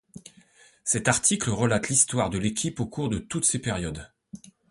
[0.83, 4.09] Cet article relate l'histoire de l'équipe au cours de toutes ces périodes.